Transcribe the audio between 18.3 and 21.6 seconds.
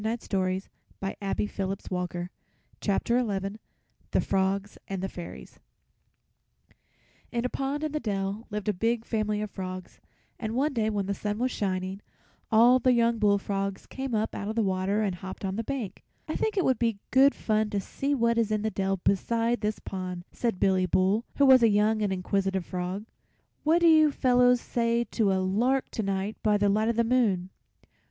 is in the dell beside this pond," said Billy Bull, who